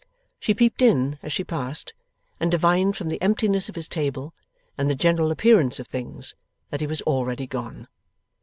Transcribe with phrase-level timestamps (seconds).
[0.39, 1.93] She peeped in as she passed,
[2.39, 4.33] and divined from the emptiness of his table,
[4.75, 6.33] and the general appearance of things,
[6.71, 7.87] that he was already gone.